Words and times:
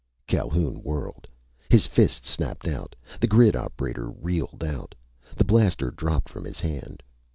Calhoun 0.25 0.77
whirled. 0.81 1.27
His 1.69 1.85
fist 1.85 2.25
snapped 2.25 2.67
out. 2.67 2.95
The 3.19 3.27
grid 3.27 3.55
operator 3.55 4.09
reeled 4.09 4.63
out. 4.63 4.95
The 5.35 5.43
blaster 5.43 5.91
dropped 5.91 6.27
from 6.27 6.43
his 6.43 6.59
hand. 6.59 7.03